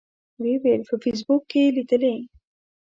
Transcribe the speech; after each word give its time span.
و 0.39 0.43
یې 0.49 0.55
ویل 0.61 0.81
په 0.89 0.95
فیسبوک 1.03 1.41
کې 1.51 1.59
یې 1.65 1.69
لیدلي. 1.77 2.15